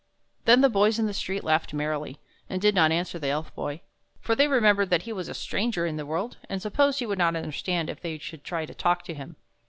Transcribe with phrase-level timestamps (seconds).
[0.45, 2.17] Then the boys in the street laughed merrily,
[2.49, 3.81] and did not answer the Elf Boy,
[4.19, 7.19] for they remembered that he was a stranger in the world, and supposed he would
[7.19, 9.35] not understand if they should try to talk to him.